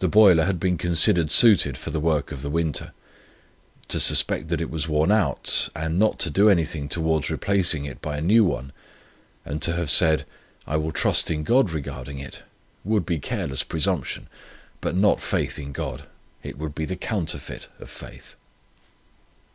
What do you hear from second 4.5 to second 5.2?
it was worn